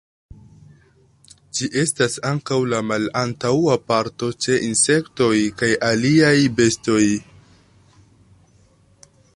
[1.57, 5.31] Ĝi estas ankaŭ la malantaŭa parto ĉe insektoj
[5.61, 7.05] kaj aliaj bestoj.